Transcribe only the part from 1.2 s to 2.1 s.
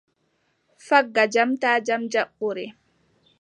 jam taa jam